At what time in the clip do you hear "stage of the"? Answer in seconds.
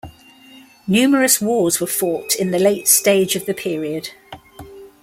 2.87-3.53